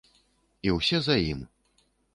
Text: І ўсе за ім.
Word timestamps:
І 0.69 0.73
ўсе 0.77 0.97
за 1.11 1.21
ім. 1.31 1.47